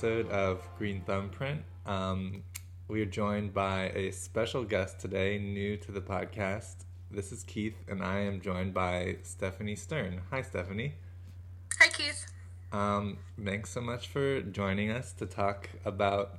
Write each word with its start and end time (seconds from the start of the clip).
episode 0.00 0.30
of 0.30 0.66
Green 0.78 1.02
Thumbprint. 1.02 1.62
Um, 1.84 2.42
we 2.88 3.02
are 3.02 3.06
joined 3.06 3.52
by 3.52 3.90
a 3.90 4.12
special 4.12 4.64
guest 4.64 4.98
today, 4.98 5.38
new 5.38 5.76
to 5.76 5.92
the 5.92 6.00
podcast. 6.00 6.84
This 7.10 7.32
is 7.32 7.44
Keith, 7.44 7.76
and 7.86 8.02
I 8.02 8.20
am 8.20 8.40
joined 8.40 8.72
by 8.72 9.16
Stephanie 9.24 9.76
Stern. 9.76 10.22
Hi, 10.30 10.40
Stephanie. 10.40 10.94
Hi, 11.78 11.88
Keith. 11.88 12.26
Um, 12.72 13.18
thanks 13.42 13.70
so 13.70 13.80
much 13.80 14.08
for 14.08 14.40
joining 14.42 14.90
us 14.90 15.12
to 15.14 15.26
talk 15.26 15.70
about 15.84 16.38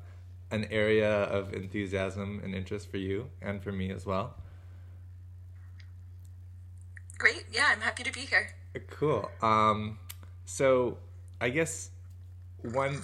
an 0.50 0.66
area 0.72 1.24
of 1.24 1.54
enthusiasm 1.54 2.42
and 2.44 2.56
interest 2.56 2.90
for 2.90 2.98
you 2.98 3.30
and 3.42 3.62
for 3.62 3.72
me 3.72 3.92
as 3.92 4.06
well. 4.06 4.36
Great. 7.18 7.46
Yeah, 7.52 7.68
I'm 7.72 7.82
happy 7.82 8.04
to 8.04 8.12
be 8.12 8.22
here. 8.22 8.50
Cool. 8.90 9.30
Um, 9.42 10.00
so 10.46 10.98
I 11.40 11.50
guess 11.50 11.92
one 12.62 13.04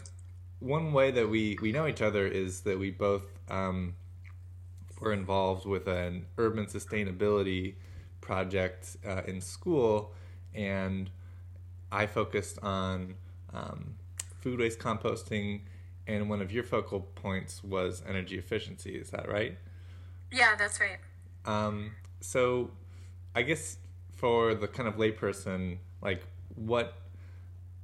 one 0.59 0.91
way 0.91 1.11
that 1.11 1.29
we 1.29 1.57
we 1.61 1.71
know 1.71 1.87
each 1.87 2.01
other 2.01 2.25
is 2.25 2.61
that 2.61 2.79
we 2.79 2.91
both 2.91 3.25
um, 3.49 3.95
were 4.99 5.13
involved 5.13 5.65
with 5.65 5.87
an 5.87 6.25
urban 6.37 6.65
sustainability 6.65 7.75
project 8.21 8.97
uh, 9.05 9.21
in 9.27 9.41
school, 9.41 10.13
and 10.55 11.09
I 11.91 12.05
focused 12.05 12.59
on 12.61 13.15
um, 13.53 13.95
food 14.41 14.59
waste 14.59 14.79
composting, 14.79 15.61
and 16.05 16.29
one 16.29 16.41
of 16.41 16.51
your 16.51 16.63
focal 16.63 17.01
points 17.01 17.63
was 17.63 18.03
energy 18.07 18.37
efficiency. 18.37 18.95
Is 18.95 19.09
that 19.11 19.29
right? 19.29 19.57
Yeah, 20.31 20.55
that's 20.57 20.79
right. 20.79 20.97
Um, 21.45 21.91
so, 22.19 22.71
I 23.35 23.41
guess 23.43 23.77
for 24.11 24.55
the 24.55 24.67
kind 24.67 24.87
of 24.89 24.95
layperson, 24.95 25.77
like 26.01 26.23
what 26.55 26.95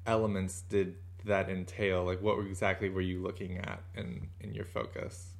elements 0.05 0.61
did 0.61 0.95
that 1.25 1.49
entail? 1.49 2.03
Like, 2.03 2.21
what 2.21 2.39
exactly 2.45 2.89
were 2.89 3.01
you 3.01 3.21
looking 3.21 3.57
at 3.57 3.81
in 3.95 4.29
in 4.41 4.53
your 4.53 4.65
focus? 4.65 5.32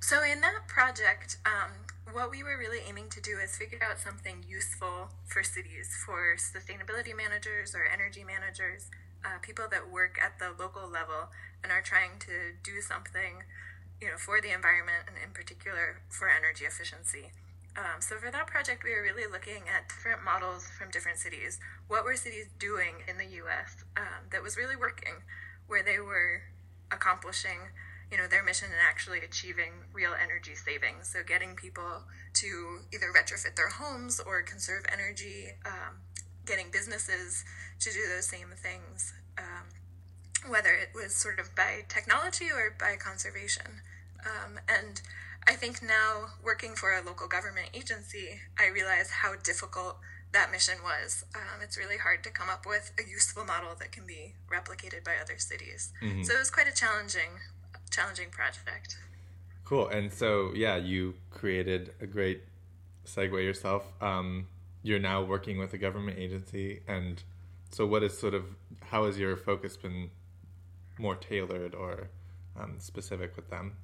So, 0.00 0.24
in 0.24 0.40
that 0.40 0.66
project, 0.66 1.36
um, 1.44 1.70
what 2.12 2.30
we 2.30 2.42
were 2.42 2.56
really 2.56 2.80
aiming 2.88 3.10
to 3.10 3.20
do 3.20 3.38
is 3.38 3.54
figure 3.56 3.78
out 3.84 3.98
something 3.98 4.42
useful 4.48 5.12
for 5.26 5.42
cities, 5.42 5.92
for 6.04 6.36
sustainability 6.40 7.14
managers 7.14 7.74
or 7.74 7.84
energy 7.84 8.24
managers, 8.24 8.90
uh, 9.24 9.38
people 9.42 9.66
that 9.70 9.92
work 9.92 10.16
at 10.16 10.38
the 10.38 10.56
local 10.58 10.88
level 10.88 11.28
and 11.62 11.70
are 11.70 11.82
trying 11.82 12.18
to 12.20 12.56
do 12.64 12.80
something, 12.80 13.44
you 14.00 14.08
know, 14.08 14.16
for 14.16 14.40
the 14.40 14.50
environment 14.50 15.04
and 15.06 15.16
in 15.22 15.30
particular 15.36 16.00
for 16.08 16.28
energy 16.28 16.64
efficiency. 16.64 17.30
Um, 17.76 18.00
so 18.00 18.16
for 18.16 18.30
that 18.32 18.46
project, 18.46 18.82
we 18.82 18.90
were 18.90 19.02
really 19.02 19.30
looking 19.30 19.68
at 19.68 19.88
different 19.88 20.24
models 20.24 20.66
from 20.66 20.90
different 20.90 21.18
cities. 21.18 21.60
What 21.86 22.04
were 22.04 22.16
cities 22.16 22.48
doing 22.58 23.04
in 23.06 23.18
the 23.18 23.36
U.S. 23.44 23.84
Um, 23.96 24.32
that 24.32 24.42
was 24.42 24.56
really 24.56 24.76
working, 24.76 25.22
where 25.68 25.84
they 25.84 26.00
were 26.00 26.42
accomplishing, 26.90 27.70
you 28.10 28.18
know, 28.18 28.26
their 28.26 28.42
mission 28.42 28.68
and 28.68 28.80
actually 28.88 29.20
achieving 29.20 29.72
real 29.92 30.12
energy 30.20 30.54
savings. 30.54 31.08
So 31.12 31.20
getting 31.26 31.54
people 31.54 32.02
to 32.34 32.80
either 32.92 33.06
retrofit 33.12 33.56
their 33.56 33.68
homes 33.68 34.20
or 34.20 34.42
conserve 34.42 34.84
energy, 34.92 35.48
um, 35.64 36.02
getting 36.46 36.66
businesses 36.72 37.44
to 37.78 37.90
do 37.92 38.00
those 38.08 38.26
same 38.26 38.48
things, 38.56 39.12
um, 39.38 40.50
whether 40.50 40.70
it 40.70 40.90
was 40.94 41.14
sort 41.14 41.38
of 41.38 41.54
by 41.54 41.84
technology 41.88 42.46
or 42.50 42.74
by 42.78 42.96
conservation. 42.96 43.82
Um, 44.24 44.58
and 44.68 45.00
I 45.46 45.54
think 45.54 45.82
now, 45.82 46.26
working 46.44 46.74
for 46.74 46.92
a 46.92 47.02
local 47.02 47.26
government 47.26 47.70
agency, 47.72 48.40
I 48.58 48.68
realize 48.68 49.10
how 49.10 49.36
difficult 49.36 49.96
that 50.32 50.52
mission 50.52 50.76
was. 50.84 51.24
Um, 51.34 51.60
it's 51.62 51.78
really 51.78 51.96
hard 51.96 52.22
to 52.24 52.30
come 52.30 52.48
up 52.48 52.66
with 52.66 52.92
a 52.98 53.08
useful 53.08 53.44
model 53.44 53.70
that 53.78 53.90
can 53.90 54.06
be 54.06 54.34
replicated 54.50 55.02
by 55.04 55.12
other 55.20 55.38
cities. 55.38 55.92
Mm-hmm. 56.02 56.22
So 56.22 56.34
it 56.34 56.38
was 56.38 56.50
quite 56.50 56.68
a 56.68 56.74
challenging, 56.74 57.40
challenging 57.90 58.30
project. 58.30 58.96
Cool. 59.64 59.88
And 59.88 60.12
so, 60.12 60.52
yeah, 60.54 60.76
you 60.76 61.14
created 61.30 61.92
a 62.00 62.06
great 62.06 62.42
segue 63.06 63.42
yourself. 63.42 63.84
Um, 64.00 64.46
you're 64.82 64.98
now 64.98 65.22
working 65.22 65.58
with 65.58 65.72
a 65.74 65.78
government 65.78 66.18
agency, 66.18 66.80
and 66.88 67.22
so 67.70 67.86
what 67.86 68.02
is 68.02 68.18
sort 68.18 68.34
of 68.34 68.44
how 68.90 69.04
has 69.04 69.18
your 69.18 69.36
focus 69.36 69.76
been 69.76 70.10
more 70.98 71.14
tailored 71.14 71.74
or 71.74 72.08
um, 72.58 72.76
specific 72.78 73.36
with 73.36 73.48
them? 73.50 73.76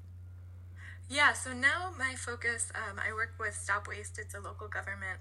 Yeah, 1.08 1.34
so 1.34 1.52
now 1.52 1.92
my 1.96 2.14
focus, 2.16 2.72
um, 2.74 2.98
I 2.98 3.12
work 3.12 3.34
with 3.38 3.54
Stop 3.54 3.86
Waste. 3.86 4.18
It's 4.18 4.34
a 4.34 4.40
local 4.40 4.66
government 4.66 5.20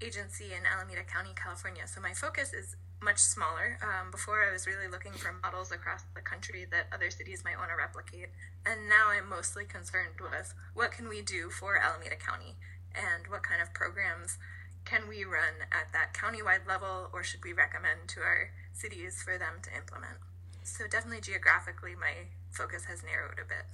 agency 0.00 0.46
in 0.46 0.64
Alameda 0.64 1.02
County, 1.02 1.30
California. 1.34 1.82
So 1.86 2.00
my 2.00 2.12
focus 2.12 2.52
is 2.52 2.76
much 3.02 3.18
smaller. 3.18 3.78
Um, 3.82 4.10
before, 4.10 4.44
I 4.44 4.52
was 4.52 4.66
really 4.66 4.88
looking 4.88 5.12
for 5.12 5.34
models 5.42 5.72
across 5.72 6.04
the 6.14 6.20
country 6.20 6.66
that 6.70 6.86
other 6.92 7.10
cities 7.10 7.44
might 7.44 7.58
want 7.58 7.70
to 7.70 7.76
replicate. 7.76 8.30
And 8.64 8.88
now 8.88 9.10
I'm 9.10 9.28
mostly 9.28 9.64
concerned 9.64 10.20
with 10.20 10.54
what 10.74 10.92
can 10.92 11.08
we 11.08 11.22
do 11.22 11.50
for 11.50 11.78
Alameda 11.78 12.16
County 12.16 12.56
and 12.94 13.26
what 13.28 13.42
kind 13.42 13.60
of 13.60 13.74
programs 13.74 14.38
can 14.84 15.08
we 15.08 15.24
run 15.24 15.66
at 15.72 15.92
that 15.92 16.14
countywide 16.14 16.66
level 16.66 17.10
or 17.12 17.22
should 17.22 17.44
we 17.44 17.52
recommend 17.52 18.08
to 18.08 18.20
our 18.20 18.50
cities 18.72 19.22
for 19.22 19.36
them 19.36 19.60
to 19.62 19.70
implement. 19.76 20.18
So 20.62 20.86
definitely 20.86 21.20
geographically, 21.20 21.94
my 21.94 22.30
focus 22.50 22.84
has 22.86 23.02
narrowed 23.02 23.38
a 23.38 23.46
bit 23.46 23.66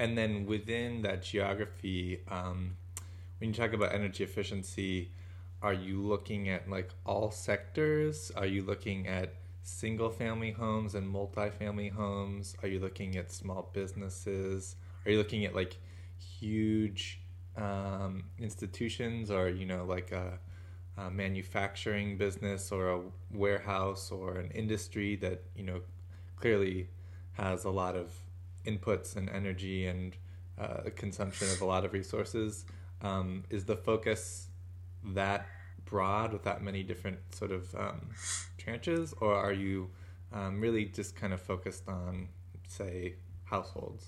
and 0.00 0.16
then 0.16 0.46
within 0.46 1.02
that 1.02 1.22
geography 1.22 2.20
um, 2.28 2.74
when 3.38 3.50
you 3.50 3.54
talk 3.54 3.74
about 3.74 3.94
energy 3.94 4.24
efficiency 4.24 5.10
are 5.62 5.74
you 5.74 6.00
looking 6.00 6.48
at 6.48 6.68
like 6.70 6.90
all 7.04 7.30
sectors? 7.30 8.32
Are 8.36 8.46
you 8.46 8.62
looking 8.62 9.06
at 9.06 9.34
single 9.62 10.10
family 10.10 10.52
homes 10.52 10.94
and 10.94 11.08
multi-family 11.08 11.88
homes? 11.88 12.56
Are 12.62 12.68
you 12.68 12.80
looking 12.80 13.16
at 13.16 13.30
small 13.30 13.70
businesses? 13.72 14.76
Are 15.04 15.10
you 15.10 15.18
looking 15.18 15.44
at 15.44 15.54
like 15.54 15.76
huge 16.18 17.20
um, 17.56 18.24
institutions 18.38 19.30
or 19.30 19.48
you 19.48 19.66
know 19.66 19.84
like 19.84 20.12
a, 20.12 20.38
a 20.96 21.10
manufacturing 21.10 22.16
business 22.16 22.72
or 22.72 22.90
a 22.90 23.00
warehouse 23.30 24.10
or 24.10 24.36
an 24.38 24.50
industry 24.52 25.16
that 25.16 25.42
you 25.54 25.64
know 25.64 25.80
clearly 26.36 26.88
has 27.32 27.64
a 27.64 27.70
lot 27.70 27.96
of 27.96 28.12
inputs 28.66 29.16
and 29.16 29.28
energy 29.28 29.86
and 29.86 30.16
uh, 30.58 30.88
consumption 30.96 31.50
of 31.50 31.60
a 31.60 31.64
lot 31.64 31.84
of 31.84 31.92
resources. 31.92 32.64
Um, 33.02 33.44
is 33.48 33.64
the 33.64 33.76
focus 33.76 34.49
that 35.04 35.46
broad 35.84 36.32
with 36.32 36.44
that 36.44 36.62
many 36.62 36.82
different 36.82 37.18
sort 37.34 37.50
of 37.50 37.74
um, 37.74 38.10
tranches, 38.58 39.12
or 39.20 39.34
are 39.34 39.52
you 39.52 39.90
um, 40.32 40.60
really 40.60 40.84
just 40.84 41.16
kind 41.16 41.32
of 41.32 41.40
focused 41.40 41.88
on, 41.88 42.28
say, 42.68 43.14
households? 43.44 44.06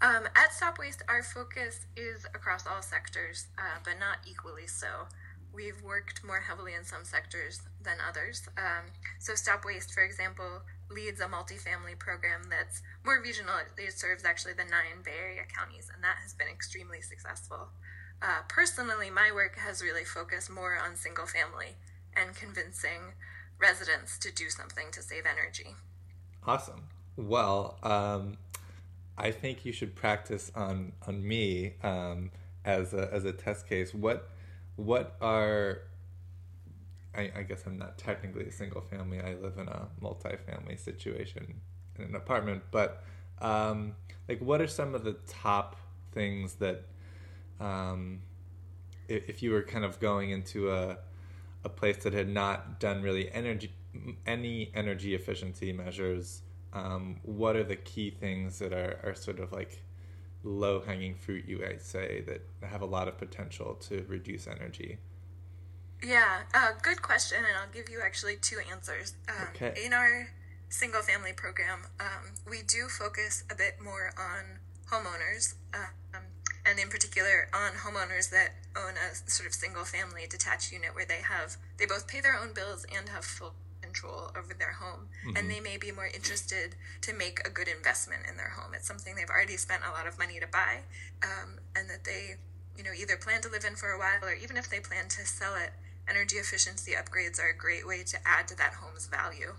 Um, 0.00 0.28
at 0.36 0.52
Stop 0.52 0.78
Waste, 0.78 1.02
our 1.08 1.22
focus 1.22 1.86
is 1.96 2.24
across 2.26 2.66
all 2.66 2.82
sectors, 2.82 3.48
uh, 3.58 3.78
but 3.84 3.98
not 3.98 4.18
equally 4.28 4.66
so. 4.66 5.08
We've 5.52 5.82
worked 5.82 6.22
more 6.24 6.40
heavily 6.40 6.74
in 6.74 6.84
some 6.84 7.04
sectors 7.04 7.62
than 7.82 7.96
others. 8.06 8.48
Um, 8.56 8.92
so, 9.18 9.34
Stop 9.34 9.64
Waste, 9.64 9.92
for 9.92 10.04
example, 10.04 10.62
leads 10.90 11.20
a 11.20 11.26
multifamily 11.26 11.98
program 11.98 12.42
that's 12.48 12.82
more 13.04 13.20
regional. 13.20 13.54
It 13.76 13.98
serves 13.98 14.24
actually 14.24 14.52
the 14.52 14.64
nine 14.64 15.02
Bay 15.04 15.18
Area 15.20 15.42
counties, 15.48 15.90
and 15.92 16.02
that 16.04 16.18
has 16.22 16.32
been 16.32 16.48
extremely 16.48 17.00
successful. 17.00 17.68
Uh, 18.20 18.42
personally, 18.48 19.10
my 19.10 19.30
work 19.32 19.56
has 19.56 19.82
really 19.82 20.04
focused 20.04 20.50
more 20.50 20.76
on 20.76 20.96
single 20.96 21.26
family 21.26 21.76
and 22.14 22.34
convincing 22.34 23.14
residents 23.60 24.18
to 24.18 24.32
do 24.32 24.50
something 24.50 24.86
to 24.92 25.02
save 25.02 25.24
energy. 25.26 25.74
Awesome. 26.46 26.84
Well, 27.16 27.78
um, 27.82 28.38
I 29.16 29.30
think 29.30 29.64
you 29.64 29.72
should 29.72 29.94
practice 29.94 30.50
on 30.54 30.92
on 31.06 31.26
me 31.26 31.74
um, 31.82 32.30
as 32.64 32.94
a 32.94 33.08
as 33.12 33.24
a 33.24 33.32
test 33.32 33.68
case. 33.68 33.92
What 33.92 34.30
what 34.76 35.16
are 35.20 35.82
I, 37.18 37.32
I 37.36 37.42
guess 37.42 37.64
I'm 37.66 37.78
not 37.78 37.98
technically 37.98 38.46
a 38.46 38.52
single 38.52 38.80
family. 38.80 39.20
I 39.20 39.34
live 39.34 39.58
in 39.58 39.68
a 39.68 39.88
multi-family 40.00 40.76
situation 40.76 41.60
in 41.96 42.04
an 42.04 42.14
apartment. 42.14 42.62
But 42.70 43.02
um, 43.40 43.96
like, 44.28 44.40
what 44.40 44.60
are 44.60 44.68
some 44.68 44.94
of 44.94 45.04
the 45.04 45.16
top 45.26 45.76
things 46.12 46.54
that, 46.54 46.82
um, 47.60 48.20
if, 49.08 49.28
if 49.28 49.42
you 49.42 49.50
were 49.50 49.62
kind 49.62 49.84
of 49.84 50.00
going 50.00 50.30
into 50.30 50.70
a 50.70 50.98
a 51.64 51.68
place 51.68 51.96
that 52.04 52.12
had 52.12 52.28
not 52.28 52.78
done 52.78 53.02
really 53.02 53.30
energy 53.32 53.72
any 54.26 54.70
energy 54.74 55.14
efficiency 55.14 55.72
measures, 55.72 56.42
um, 56.72 57.16
what 57.22 57.56
are 57.56 57.64
the 57.64 57.76
key 57.76 58.10
things 58.10 58.58
that 58.58 58.72
are, 58.72 59.00
are 59.02 59.14
sort 59.14 59.40
of 59.40 59.50
like 59.52 59.82
low 60.44 60.80
hanging 60.80 61.14
fruit 61.14 61.44
you 61.46 61.58
might 61.58 61.82
say 61.82 62.22
that 62.26 62.42
have 62.66 62.80
a 62.80 62.86
lot 62.86 63.08
of 63.08 63.18
potential 63.18 63.74
to 63.74 64.04
reduce 64.08 64.46
energy? 64.46 64.98
Yeah, 66.02 66.42
uh, 66.54 66.72
good 66.80 67.02
question, 67.02 67.38
and 67.38 67.56
I'll 67.60 67.72
give 67.72 67.88
you 67.88 68.00
actually 68.04 68.36
two 68.36 68.58
answers. 68.70 69.14
Um, 69.28 69.48
okay. 69.50 69.74
In 69.84 69.92
our 69.92 70.28
single 70.68 71.02
family 71.02 71.32
program, 71.32 71.80
um, 71.98 72.34
we 72.48 72.62
do 72.62 72.86
focus 72.86 73.42
a 73.50 73.56
bit 73.56 73.78
more 73.82 74.12
on 74.16 74.60
homeowners, 74.90 75.54
uh, 75.74 75.88
um, 76.14 76.22
and 76.68 76.78
in 76.78 76.88
particular 76.88 77.48
on 77.54 77.72
homeowners 77.72 78.30
that 78.30 78.50
own 78.76 78.94
a 79.00 79.30
sort 79.30 79.48
of 79.48 79.54
single 79.54 79.84
family 79.84 80.26
detached 80.28 80.72
unit 80.72 80.94
where 80.94 81.06
they 81.06 81.22
have 81.22 81.56
they 81.78 81.86
both 81.86 82.06
pay 82.06 82.20
their 82.20 82.36
own 82.36 82.52
bills 82.52 82.84
and 82.94 83.08
have 83.08 83.24
full 83.24 83.54
control 83.80 84.30
over 84.36 84.52
their 84.52 84.72
home. 84.72 85.08
Mm-hmm. 85.24 85.36
and 85.36 85.50
they 85.50 85.60
may 85.60 85.78
be 85.78 85.90
more 85.90 86.10
interested 86.12 86.76
to 87.00 87.14
make 87.14 87.40
a 87.46 87.50
good 87.50 87.68
investment 87.68 88.22
in 88.28 88.36
their 88.36 88.50
home. 88.50 88.74
It's 88.74 88.86
something 88.86 89.14
they've 89.14 89.30
already 89.30 89.56
spent 89.56 89.82
a 89.88 89.92
lot 89.92 90.06
of 90.06 90.18
money 90.18 90.38
to 90.40 90.46
buy 90.46 90.84
um, 91.22 91.58
and 91.74 91.88
that 91.88 92.04
they 92.04 92.36
you 92.76 92.84
know 92.84 92.92
either 92.92 93.16
plan 93.16 93.40
to 93.42 93.48
live 93.48 93.64
in 93.64 93.74
for 93.74 93.90
a 93.90 93.98
while 93.98 94.22
or 94.22 94.34
even 94.34 94.56
if 94.56 94.68
they 94.68 94.80
plan 94.80 95.08
to 95.08 95.24
sell 95.24 95.56
it 95.56 95.72
energy 96.08 96.36
efficiency 96.36 96.92
upgrades 96.92 97.40
are 97.40 97.50
a 97.50 97.56
great 97.56 97.86
way 97.86 98.02
to 98.02 98.16
add 98.24 98.48
to 98.48 98.56
that 98.56 98.74
home's 98.74 99.06
value. 99.06 99.54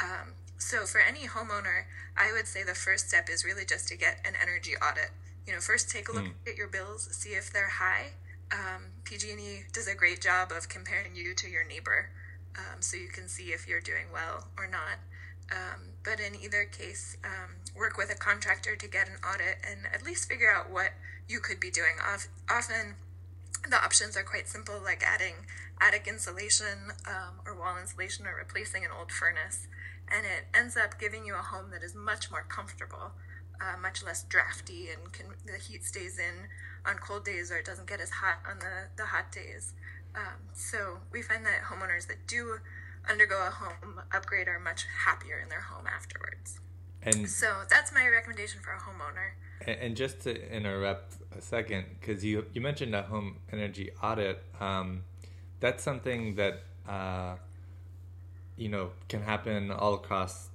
Um, 0.00 0.34
so 0.62 0.86
for 0.86 1.00
any 1.00 1.26
homeowner 1.26 1.90
i 2.16 2.32
would 2.32 2.46
say 2.46 2.62
the 2.62 2.74
first 2.74 3.08
step 3.08 3.28
is 3.28 3.44
really 3.44 3.64
just 3.64 3.88
to 3.88 3.96
get 3.96 4.18
an 4.24 4.34
energy 4.40 4.72
audit 4.76 5.10
you 5.46 5.52
know 5.52 5.60
first 5.60 5.90
take 5.90 6.08
a 6.08 6.12
look 6.12 6.24
mm. 6.24 6.32
at 6.46 6.56
your 6.56 6.68
bills 6.68 7.08
see 7.12 7.30
if 7.30 7.52
they're 7.52 7.68
high 7.68 8.12
um, 8.52 8.82
pg&e 9.04 9.64
does 9.72 9.88
a 9.88 9.94
great 9.94 10.20
job 10.20 10.52
of 10.56 10.68
comparing 10.68 11.16
you 11.16 11.34
to 11.34 11.48
your 11.48 11.66
neighbor 11.66 12.10
um, 12.56 12.80
so 12.80 12.96
you 12.96 13.08
can 13.08 13.28
see 13.28 13.48
if 13.48 13.66
you're 13.66 13.80
doing 13.80 14.06
well 14.12 14.48
or 14.58 14.66
not. 14.66 15.00
Um, 15.50 15.92
but 16.04 16.20
in 16.20 16.34
either 16.34 16.64
case, 16.64 17.16
um, 17.24 17.56
work 17.76 17.96
with 17.96 18.10
a 18.10 18.14
contractor 18.14 18.76
to 18.76 18.88
get 18.88 19.08
an 19.08 19.16
audit 19.24 19.58
and 19.68 19.86
at 19.92 20.04
least 20.04 20.28
figure 20.28 20.52
out 20.52 20.70
what 20.70 20.92
you 21.28 21.40
could 21.40 21.60
be 21.60 21.70
doing. 21.70 21.96
Often, 22.50 22.94
the 23.68 23.76
options 23.76 24.16
are 24.16 24.22
quite 24.22 24.48
simple, 24.48 24.80
like 24.82 25.02
adding 25.02 25.34
attic 25.80 26.06
insulation 26.06 26.92
um, 27.06 27.40
or 27.46 27.54
wall 27.54 27.76
insulation 27.80 28.26
or 28.26 28.34
replacing 28.36 28.84
an 28.84 28.90
old 28.96 29.12
furnace. 29.12 29.66
And 30.08 30.26
it 30.26 30.46
ends 30.54 30.76
up 30.76 30.98
giving 30.98 31.24
you 31.24 31.34
a 31.34 31.38
home 31.38 31.70
that 31.70 31.82
is 31.82 31.94
much 31.94 32.30
more 32.30 32.44
comfortable, 32.48 33.12
uh, 33.62 33.80
much 33.80 34.02
less 34.02 34.24
drafty, 34.24 34.88
and 34.90 35.12
can, 35.12 35.26
the 35.46 35.58
heat 35.58 35.84
stays 35.84 36.18
in 36.18 36.48
on 36.84 36.96
cold 36.96 37.24
days 37.24 37.52
or 37.52 37.58
it 37.58 37.64
doesn't 37.64 37.86
get 37.86 38.00
as 38.00 38.10
hot 38.10 38.38
on 38.50 38.58
the, 38.58 38.88
the 38.96 39.06
hot 39.06 39.30
days. 39.30 39.72
Um, 40.14 40.50
so 40.52 40.98
we 41.12 41.22
find 41.22 41.46
that 41.46 41.62
homeowners 41.70 42.08
that 42.08 42.26
do 42.26 42.58
undergo 43.08 43.46
a 43.46 43.50
home 43.50 44.00
upgrade 44.12 44.48
are 44.48 44.58
much 44.58 44.84
happier 45.06 45.38
in 45.40 45.48
their 45.48 45.60
home 45.60 45.86
afterwards. 45.86 46.58
And 47.02 47.28
so 47.28 47.62
that's 47.68 47.92
my 47.92 48.06
recommendation 48.06 48.60
for 48.60 48.72
a 48.72 48.78
homeowner. 48.78 49.32
And, 49.66 49.96
just 49.96 50.20
to 50.22 50.54
interrupt 50.54 51.14
a 51.36 51.40
second, 51.40 51.86
because 52.00 52.24
you 52.24 52.46
you 52.52 52.60
mentioned 52.60 52.94
a 52.96 53.02
home 53.02 53.36
energy 53.52 53.90
audit, 54.02 54.42
um, 54.60 55.02
that's 55.60 55.84
something 55.84 56.34
that 56.34 56.62
uh, 56.88 57.36
you 58.56 58.68
know 58.68 58.90
can 59.08 59.22
happen 59.22 59.70
all 59.70 59.94
across, 59.94 60.48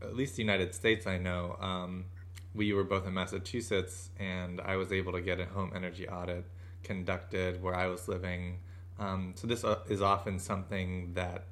at 0.00 0.16
least 0.16 0.36
the 0.36 0.42
United 0.42 0.74
States. 0.74 1.06
I 1.06 1.18
know. 1.18 1.56
Um, 1.60 2.06
we 2.54 2.72
were 2.72 2.84
both 2.84 3.06
in 3.06 3.14
Massachusetts, 3.14 4.10
and 4.18 4.60
I 4.60 4.76
was 4.76 4.92
able 4.92 5.12
to 5.12 5.20
get 5.20 5.40
a 5.40 5.46
home 5.46 5.72
energy 5.74 6.08
audit 6.08 6.44
conducted 6.82 7.62
where 7.62 7.74
I 7.74 7.86
was 7.86 8.08
living 8.08 8.58
um, 9.00 9.32
so 9.34 9.46
this 9.46 9.64
uh, 9.64 9.78
is 9.88 10.02
often 10.02 10.38
something 10.38 11.14
that 11.14 11.44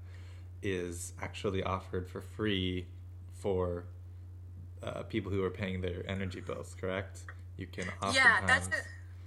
is 0.62 1.14
actually 1.20 1.62
offered 1.62 2.06
for 2.08 2.20
free 2.20 2.86
for 3.32 3.84
uh, 4.82 5.02
people 5.04 5.32
who 5.32 5.42
are 5.42 5.50
paying 5.50 5.80
their 5.80 6.08
energy 6.08 6.40
bills. 6.40 6.76
Correct? 6.78 7.22
You 7.56 7.66
can. 7.66 7.86
Yeah, 8.12 8.46
that's 8.46 8.68
a 8.68 8.80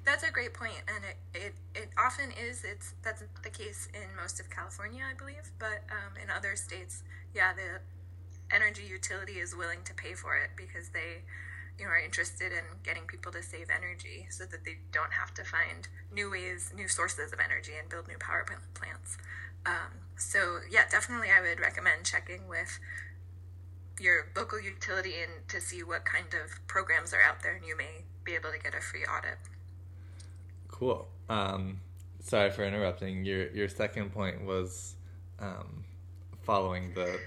that's 0.05 0.23
a 0.23 0.31
great 0.31 0.53
point, 0.53 0.81
and 0.87 1.03
it, 1.03 1.39
it, 1.39 1.53
it 1.75 1.89
often 1.97 2.29
is. 2.31 2.63
It's 2.63 2.93
that's 3.03 3.23
the 3.43 3.49
case 3.49 3.87
in 3.93 4.15
most 4.15 4.39
of 4.39 4.49
California, 4.49 5.03
I 5.09 5.17
believe, 5.17 5.51
but 5.57 5.83
um, 5.89 6.13
in 6.21 6.29
other 6.29 6.55
states, 6.55 7.03
yeah, 7.33 7.53
the 7.53 8.55
energy 8.55 8.83
utility 8.83 9.33
is 9.33 9.55
willing 9.55 9.79
to 9.85 9.93
pay 9.95 10.13
for 10.13 10.37
it 10.37 10.51
because 10.55 10.89
they 10.89 11.23
you 11.81 11.87
know 11.87 11.91
are 11.91 11.99
interested 11.99 12.51
in 12.53 12.63
getting 12.83 13.03
people 13.03 13.31
to 13.31 13.41
save 13.41 13.67
energy 13.73 14.27
so 14.29 14.45
that 14.45 14.63
they 14.63 14.77
don't 14.91 15.13
have 15.13 15.33
to 15.33 15.43
find 15.43 15.89
new 16.13 16.29
ways 16.29 16.71
new 16.75 16.87
sources 16.87 17.33
of 17.33 17.39
energy 17.39 17.73
and 17.79 17.89
build 17.89 18.07
new 18.07 18.17
power 18.19 18.45
plants. 18.73 19.17
Um, 19.65 20.05
so 20.17 20.59
yeah 20.71 20.85
definitely 20.89 21.29
i 21.29 21.39
would 21.39 21.59
recommend 21.59 22.03
checking 22.03 22.47
with 22.47 22.79
your 23.99 24.27
local 24.35 24.59
utility 24.59 25.13
and 25.21 25.47
to 25.47 25.61
see 25.61 25.83
what 25.83 26.03
kind 26.05 26.33
of 26.33 26.67
programs 26.67 27.13
are 27.13 27.21
out 27.21 27.43
there 27.43 27.55
and 27.55 27.65
you 27.65 27.77
may 27.77 28.03
be 28.23 28.33
able 28.33 28.51
to 28.51 28.57
get 28.57 28.73
a 28.73 28.81
free 28.81 29.03
audit. 29.03 29.37
Cool. 30.67 31.07
Um, 31.29 31.79
sorry 32.19 32.49
for 32.51 32.63
interrupting. 32.63 33.25
Your 33.25 33.49
your 33.51 33.67
second 33.67 34.11
point 34.11 34.43
was 34.43 34.95
um, 35.39 35.83
following 36.43 36.93
the 36.93 37.19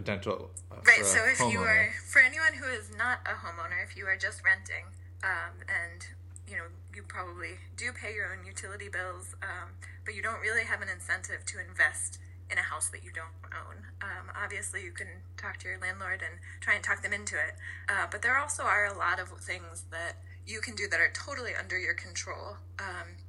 potential. 0.00 0.50
Uh, 0.72 0.76
right. 0.86 1.04
So 1.04 1.20
if 1.28 1.38
homeowner. 1.38 1.52
you 1.52 1.60
are 1.60 1.88
for 2.08 2.20
anyone 2.20 2.54
who 2.56 2.68
is 2.68 2.90
not 2.96 3.20
a 3.26 3.36
homeowner, 3.44 3.84
if 3.84 3.96
you 3.96 4.06
are 4.06 4.16
just 4.16 4.42
renting, 4.44 4.88
um, 5.22 5.60
and 5.68 6.06
you 6.48 6.56
know 6.56 6.68
you 6.94 7.02
probably 7.02 7.60
do 7.76 7.92
pay 7.92 8.14
your 8.14 8.32
own 8.32 8.46
utility 8.46 8.88
bills, 8.88 9.34
um, 9.42 9.76
but 10.04 10.14
you 10.14 10.22
don't 10.22 10.40
really 10.40 10.64
have 10.64 10.80
an 10.80 10.88
incentive 10.88 11.44
to 11.46 11.60
invest 11.60 12.18
in 12.50 12.58
a 12.58 12.62
house 12.62 12.88
that 12.88 13.04
you 13.04 13.12
don't 13.14 13.36
own. 13.52 13.86
Um, 14.02 14.32
obviously, 14.34 14.82
you 14.82 14.90
can 14.90 15.22
talk 15.36 15.58
to 15.58 15.68
your 15.68 15.78
landlord 15.78 16.24
and 16.24 16.40
try 16.60 16.74
and 16.74 16.82
talk 16.82 17.02
them 17.02 17.12
into 17.12 17.36
it, 17.36 17.54
uh, 17.88 18.06
but 18.10 18.22
there 18.22 18.38
also 18.38 18.64
are 18.64 18.86
a 18.86 18.96
lot 18.96 19.20
of 19.20 19.28
things 19.38 19.84
that 19.90 20.16
you 20.46 20.60
can 20.60 20.74
do 20.74 20.88
that 20.90 20.98
are 20.98 21.12
totally 21.12 21.52
under 21.54 21.78
your 21.78 21.94
control. 21.94 22.56
Um, 22.78 23.20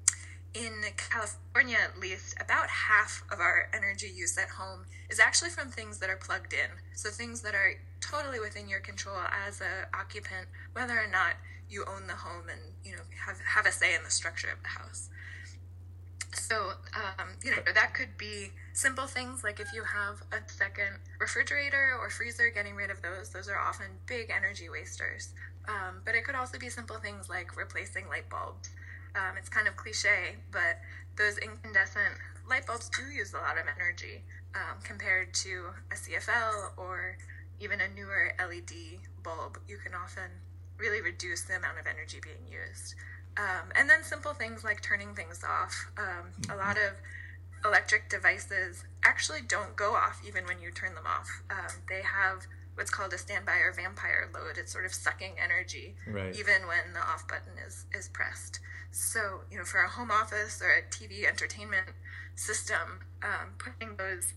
in 0.54 0.84
California, 0.98 1.78
at 1.82 2.00
least, 2.00 2.36
about 2.40 2.68
half 2.68 3.24
of 3.32 3.40
our 3.40 3.70
energy 3.74 4.12
use 4.14 4.38
at 4.38 4.50
home 4.50 4.86
is 5.10 5.20
actually 5.20 5.50
from 5.50 5.70
things 5.70 6.00
that 6.00 6.10
are 6.10 6.18
plugged 6.18 6.54
in. 6.54 6.70
So 6.94 7.10
things 7.10 7.42
that 7.42 7.56
are 7.56 7.74
totally 8.02 8.40
within 8.40 8.68
your 8.68 8.80
control 8.82 9.18
as 9.48 9.62
a 9.62 9.88
occupant, 9.96 10.48
whether 10.74 10.98
or 11.00 11.08
not 11.08 11.36
you 11.70 11.86
own 11.88 12.08
the 12.08 12.16
home 12.16 12.50
and 12.50 12.60
you 12.84 12.92
know 12.92 13.04
have 13.26 13.38
have 13.40 13.66
a 13.66 13.72
say 13.72 13.96
in 13.96 14.04
the 14.04 14.10
structure 14.10 14.50
of 14.50 14.62
the 14.62 14.70
house. 14.70 15.10
So 16.34 16.74
um, 16.96 17.30
you 17.44 17.52
know 17.52 17.62
that 17.74 17.94
could 17.94 18.18
be 18.18 18.52
simple 18.74 19.08
things 19.08 19.44
like 19.44 19.60
if 19.60 19.72
you 19.74 19.84
have 19.84 20.22
a 20.34 20.50
second 20.50 21.00
refrigerator 21.20 21.98
or 22.00 22.10
freezer, 22.10 22.50
getting 22.50 22.76
rid 22.76 22.90
of 22.90 23.02
those. 23.02 23.30
Those 23.30 23.48
are 23.48 23.58
often 23.58 23.88
big 24.06 24.32
energy 24.36 24.70
wasters. 24.70 25.34
Um, 25.68 26.02
but 26.04 26.16
it 26.16 26.26
could 26.26 26.36
also 26.36 26.58
be 26.58 26.70
simple 26.70 26.98
things 26.98 27.30
like 27.30 27.56
replacing 27.56 28.08
light 28.10 28.30
bulbs 28.30 28.72
um, 29.16 29.38
it's 29.38 29.50
kind 29.50 29.68
of 29.68 29.76
cliche, 29.76 30.36
but 30.52 30.80
those 31.18 31.38
incandescent 31.38 32.16
light 32.50 32.66
bulbs 32.66 32.90
do 32.90 33.04
use 33.04 33.34
a 33.34 33.38
lot 33.38 33.58
of 33.58 33.66
energy 33.68 34.24
um, 34.56 34.78
compared 34.84 35.34
to 35.34 35.68
a 35.92 35.96
CFL 35.96 36.78
or 36.78 37.18
even 37.60 37.80
a 37.82 37.88
newer 37.90 38.34
LED 38.40 39.00
bulb. 39.24 39.60
You 39.68 39.78
can 39.78 39.94
often 39.94 40.30
really 40.78 41.02
reduce 41.02 41.44
the 41.44 41.56
amount 41.56 41.80
of 41.80 41.86
energy 41.88 42.20
being 42.22 42.46
used. 42.50 42.96
Um, 43.38 43.72
and 43.76 43.90
then 43.90 44.04
simple 44.04 44.34
things 44.34 44.64
like 44.64 44.82
turning 44.82 45.14
things 45.16 45.44
off. 45.44 45.92
Um, 45.98 46.32
a 46.50 46.58
lot 46.58 46.78
of 46.78 47.00
electric 47.64 48.10
devices 48.10 48.84
actually 49.06 49.40
don't 49.48 49.76
go 49.76 49.94
off 49.94 50.22
even 50.28 50.46
when 50.46 50.60
you 50.62 50.72
turn 50.72 50.96
them 50.96 51.06
off. 51.06 51.44
Um, 51.50 51.76
they 51.88 52.02
have 52.02 52.48
what's 52.82 52.90
called 52.90 53.14
a 53.14 53.18
standby 53.18 53.58
or 53.58 53.72
vampire 53.72 54.28
load. 54.34 54.58
It's 54.58 54.74
sort 54.74 54.86
of 54.86 54.94
sucking 54.94 55.34
energy 55.38 55.94
right. 56.08 56.36
even 56.36 56.66
when 56.66 56.94
the 56.94 57.00
off 57.00 57.28
button 57.28 57.54
is, 57.64 57.86
is 57.94 58.10
pressed. 58.10 58.60
So, 58.90 59.42
you 59.52 59.60
know, 59.60 59.64
for 59.64 59.84
a 59.84 59.88
home 59.88 60.10
office 60.10 60.60
or 60.64 60.72
a 60.72 60.82
TV 60.90 61.30
entertainment 61.30 61.90
system, 62.34 63.06
um, 63.22 63.54
putting 63.60 63.98
those 63.98 64.34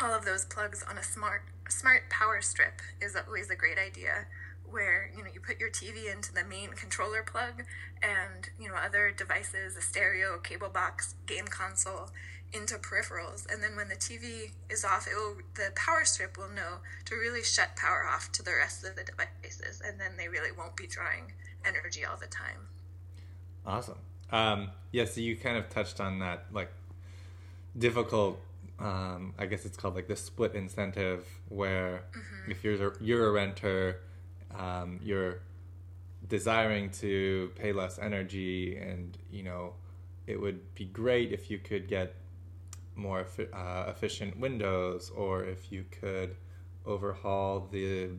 all 0.00 0.14
of 0.14 0.24
those 0.24 0.44
plugs 0.44 0.84
on 0.88 0.98
a 0.98 1.02
smart 1.02 1.42
smart 1.68 2.10
power 2.10 2.40
strip 2.40 2.80
is 3.00 3.16
always 3.16 3.50
a 3.50 3.56
great 3.56 3.78
idea. 3.78 4.26
Where 4.70 5.10
you 5.16 5.22
know 5.22 5.30
you 5.32 5.40
put 5.40 5.58
your 5.58 5.70
TV 5.70 6.12
into 6.12 6.32
the 6.32 6.44
main 6.44 6.70
controller 6.70 7.22
plug, 7.22 7.64
and 8.02 8.50
you 8.58 8.68
know 8.68 8.74
other 8.74 9.12
devices, 9.16 9.76
a 9.76 9.82
stereo, 9.82 10.38
cable 10.38 10.68
box, 10.68 11.14
game 11.26 11.46
console, 11.46 12.10
into 12.54 12.76
peripherals, 12.76 13.50
and 13.52 13.62
then 13.62 13.76
when 13.76 13.88
the 13.88 13.96
TV 13.96 14.52
is 14.70 14.84
off, 14.84 15.06
it 15.06 15.16
will 15.16 15.36
the 15.54 15.70
power 15.74 16.04
strip 16.04 16.38
will 16.38 16.48
know 16.48 16.78
to 17.06 17.16
really 17.16 17.42
shut 17.42 17.76
power 17.76 18.06
off 18.06 18.30
to 18.32 18.42
the 18.42 18.52
rest 18.52 18.84
of 18.84 18.96
the 18.96 19.02
devices, 19.02 19.82
and 19.84 20.00
then 20.00 20.12
they 20.16 20.28
really 20.28 20.52
won't 20.56 20.76
be 20.76 20.86
drawing 20.86 21.32
energy 21.66 22.04
all 22.04 22.16
the 22.16 22.26
time. 22.26 22.68
Awesome. 23.66 23.98
Um, 24.30 24.70
yeah, 24.92 25.04
so 25.04 25.20
you 25.20 25.36
kind 25.36 25.56
of 25.56 25.68
touched 25.68 26.00
on 26.00 26.20
that, 26.20 26.46
like 26.52 26.70
difficult. 27.76 28.40
Um, 28.78 29.34
I 29.38 29.46
guess 29.46 29.64
it's 29.64 29.76
called 29.76 29.94
like 29.94 30.08
the 30.08 30.16
split 30.16 30.54
incentive, 30.54 31.26
where 31.48 32.02
mm-hmm. 32.10 32.50
if 32.50 32.64
you're 32.64 32.88
a, 32.88 32.92
you're 33.00 33.28
a 33.28 33.32
renter, 33.32 34.00
um, 34.56 35.00
you're 35.02 35.40
desiring 36.28 36.90
to 36.90 37.52
pay 37.56 37.72
less 37.72 37.98
energy, 37.98 38.76
and 38.76 39.16
you 39.30 39.42
know 39.42 39.74
it 40.26 40.40
would 40.40 40.74
be 40.74 40.86
great 40.86 41.32
if 41.32 41.50
you 41.50 41.58
could 41.58 41.86
get 41.86 42.14
more 42.96 43.26
uh, 43.52 43.84
efficient 43.88 44.38
windows, 44.38 45.10
or 45.14 45.44
if 45.44 45.70
you 45.72 45.84
could 45.90 46.36
overhaul 46.86 47.68
the 47.70 48.10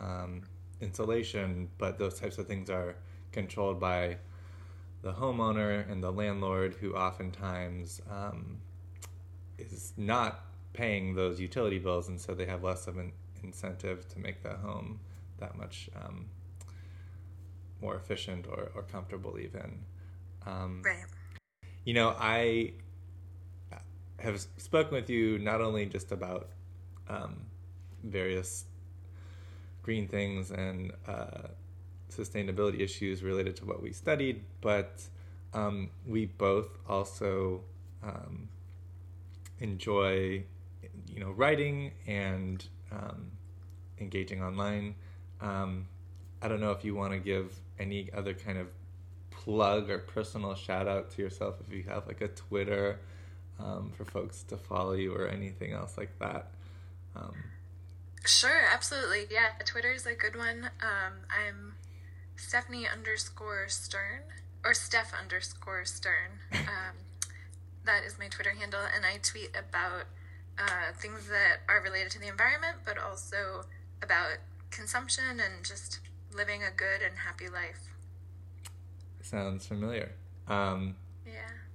um, 0.00 0.42
insulation. 0.80 1.68
But 1.78 1.98
those 1.98 2.18
types 2.18 2.38
of 2.38 2.46
things 2.46 2.70
are 2.70 2.96
controlled 3.32 3.80
by 3.80 4.18
the 5.02 5.12
homeowner 5.12 5.90
and 5.90 6.02
the 6.02 6.10
landlord 6.10 6.74
who 6.80 6.94
oftentimes 6.94 8.00
um, 8.10 8.56
is 9.58 9.92
not 9.96 10.46
paying 10.72 11.14
those 11.14 11.38
utility 11.38 11.78
bills 11.78 12.08
and 12.08 12.18
so 12.18 12.34
they 12.34 12.46
have 12.46 12.64
less 12.64 12.86
of 12.86 12.96
an 12.96 13.12
incentive 13.42 14.08
to 14.08 14.18
make 14.18 14.42
the 14.42 14.54
home 14.54 14.98
that 15.38 15.56
much 15.56 15.90
um, 16.02 16.26
more 17.82 17.96
efficient 17.96 18.46
or, 18.46 18.70
or 18.74 18.82
comfortable 18.82 19.38
even. 19.38 19.84
Um, 20.46 20.82
right. 20.84 21.04
You 21.84 21.94
know, 21.94 22.16
I 22.18 22.72
have 24.24 24.44
spoken 24.56 24.94
with 24.94 25.10
you 25.10 25.38
not 25.38 25.60
only 25.60 25.86
just 25.86 26.10
about 26.10 26.48
um, 27.08 27.42
various 28.02 28.64
green 29.82 30.08
things 30.08 30.50
and 30.50 30.92
uh, 31.06 31.48
sustainability 32.10 32.80
issues 32.80 33.22
related 33.22 33.54
to 33.56 33.66
what 33.66 33.82
we 33.82 33.92
studied, 33.92 34.42
but 34.60 35.02
um, 35.52 35.90
we 36.06 36.26
both 36.26 36.78
also 36.88 37.62
um, 38.02 38.48
enjoy, 39.60 40.42
you 41.06 41.20
know, 41.20 41.30
writing 41.32 41.92
and 42.06 42.66
um, 42.90 43.30
engaging 44.00 44.42
online. 44.42 44.94
Um, 45.40 45.86
I 46.40 46.48
don't 46.48 46.60
know 46.60 46.72
if 46.72 46.84
you 46.84 46.94
want 46.94 47.12
to 47.12 47.18
give 47.18 47.60
any 47.78 48.10
other 48.12 48.32
kind 48.32 48.58
of 48.58 48.68
plug 49.30 49.90
or 49.90 49.98
personal 49.98 50.54
shout 50.54 50.88
out 50.88 51.10
to 51.10 51.22
yourself 51.22 51.56
if 51.66 51.72
you 51.72 51.82
have 51.82 52.06
like 52.06 52.22
a 52.22 52.28
Twitter 52.28 53.00
um, 53.58 53.92
for 53.96 54.04
folks 54.04 54.42
to 54.44 54.56
follow 54.56 54.92
you 54.92 55.14
or 55.14 55.28
anything 55.28 55.72
else 55.72 55.96
like 55.96 56.18
that. 56.18 56.50
Um, 57.16 57.34
sure, 58.24 58.62
absolutely. 58.72 59.26
Yeah, 59.30 59.48
Twitter 59.64 59.92
is 59.92 60.06
a 60.06 60.14
good 60.14 60.36
one. 60.36 60.70
Um, 60.82 61.12
I'm 61.30 61.74
Stephanie 62.36 62.86
underscore 62.88 63.68
Stern 63.68 64.22
or 64.64 64.74
Steph 64.74 65.12
underscore 65.18 65.84
Stern. 65.84 66.40
Um, 66.54 66.96
that 67.84 68.04
is 68.04 68.18
my 68.18 68.28
Twitter 68.28 68.50
handle, 68.50 68.80
and 68.80 69.04
I 69.04 69.18
tweet 69.22 69.50
about 69.50 70.06
uh, 70.58 70.92
things 70.96 71.28
that 71.28 71.58
are 71.68 71.82
related 71.82 72.10
to 72.12 72.18
the 72.18 72.28
environment, 72.28 72.76
but 72.84 72.96
also 72.96 73.64
about 74.02 74.38
consumption 74.70 75.24
and 75.40 75.64
just 75.64 76.00
living 76.34 76.62
a 76.62 76.70
good 76.70 77.02
and 77.04 77.18
happy 77.18 77.48
life. 77.48 77.94
Sounds 79.20 79.66
familiar. 79.66 80.12
Um, 80.48 80.96
yeah. 81.26 81.32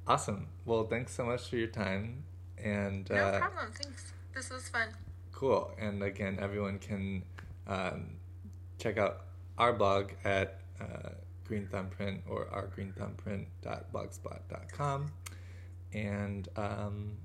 Awesome. 0.10 0.48
Well, 0.66 0.84
thanks 0.86 1.14
so 1.14 1.24
much 1.24 1.48
for 1.48 1.58
your 1.58 1.68
time. 1.68 2.24
And 2.58 3.08
no 3.12 3.16
uh, 3.16 3.38
problem. 3.38 3.72
Thanks. 3.80 4.12
This 4.34 4.50
was 4.50 4.68
fun. 4.68 4.88
Cool. 5.32 5.72
And 5.80 6.02
again, 6.02 6.40
everyone 6.42 6.80
can 6.80 7.22
um, 7.68 8.16
check 8.80 8.98
out 8.98 9.26
our 9.60 9.72
blog 9.72 10.10
at 10.26 10.62
uh, 10.82 11.10
Green 11.46 11.68
Thumbprint 11.68 12.24
or 12.28 12.46
ourgreenthumbprint.blogspot.com. 12.46 15.12
And 15.94 16.50
um, 16.56 17.18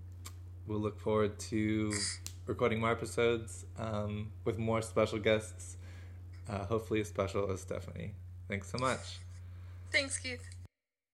we'll 0.67 0.81
look 0.81 1.00
forward 1.00 1.38
to 1.38 1.95
recording 2.45 2.81
more 2.81 2.91
episodes 2.91 3.64
um, 3.79 4.31
with 4.45 4.59
more 4.59 4.83
special 4.83 5.19
guests, 5.19 5.79
uh, 6.50 6.67
hopefully 6.67 7.00
as 7.00 7.09
special 7.09 7.50
as 7.50 7.62
Stephanie. 7.62 8.12
Thanks 8.47 8.71
so 8.71 8.76
much. 8.76 9.21
Thanks, 9.91 10.19
Keith. 10.19 10.54